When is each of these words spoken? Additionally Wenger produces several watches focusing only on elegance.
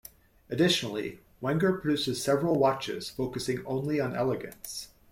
Additionally 0.49 1.19
Wenger 1.41 1.73
produces 1.73 2.23
several 2.23 2.55
watches 2.57 3.11
focusing 3.11 3.63
only 3.67 3.99
on 3.99 4.15
elegance. 4.15 4.87